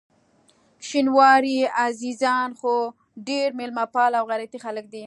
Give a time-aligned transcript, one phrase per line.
[0.87, 1.57] شینواري
[1.87, 2.75] عزیزان خو
[3.29, 4.99] ډېر میلمه پال او غیرتي خلک دي.